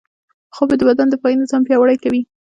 خوب 0.55 0.69
د 0.77 0.81
بدن 0.89 1.07
دفاعي 1.09 1.35
نظام 1.41 1.61
پیاوړی 1.67 1.97
کوي 2.03 2.21